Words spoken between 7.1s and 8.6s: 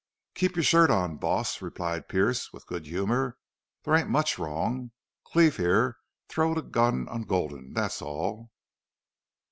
Gulden, that's all."